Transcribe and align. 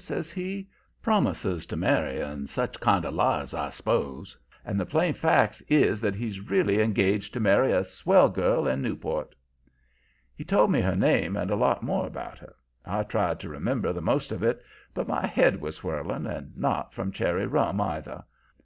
says 0.00 0.30
he. 0.30 0.68
'Promises 1.02 1.66
to 1.66 1.74
marry 1.76 2.20
and 2.20 2.48
such 2.48 2.78
kind 2.78 3.04
of 3.04 3.12
lies, 3.14 3.52
I 3.52 3.70
s'pose. 3.70 4.36
And 4.64 4.78
the 4.78 4.86
plain 4.86 5.12
fact 5.12 5.60
is 5.66 6.00
that 6.02 6.14
he's 6.14 6.48
really 6.48 6.80
engaged 6.80 7.34
to 7.34 7.40
marry 7.40 7.72
a 7.72 7.84
swell 7.84 8.28
girl 8.28 8.68
in 8.68 8.80
Newport.' 8.80 9.34
"He 10.36 10.44
told 10.44 10.70
me 10.70 10.82
her 10.82 10.94
name 10.94 11.36
and 11.36 11.50
a 11.50 11.56
lot 11.56 11.82
more 11.82 12.06
about 12.06 12.38
her. 12.38 12.54
I 12.86 13.02
tried 13.02 13.40
to 13.40 13.48
remember 13.48 13.92
the 13.92 14.00
most 14.00 14.30
of 14.30 14.44
it, 14.44 14.62
but 14.94 15.08
my 15.08 15.26
head 15.26 15.60
was 15.60 15.82
whirling 15.82 16.26
and 16.28 16.56
not 16.56 16.94
from 16.94 17.10
cherry 17.10 17.48
rum, 17.48 17.80
either. 17.80 18.22